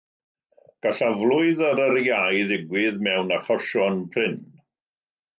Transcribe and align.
Gall 0.85 1.01
aflwydd 1.07 1.59
ar 1.67 1.81
yr 1.83 1.99
iau 2.03 2.39
ddigwydd 2.51 2.97
mewn 3.09 3.35
achosion 3.35 4.01
prin. 4.17 4.41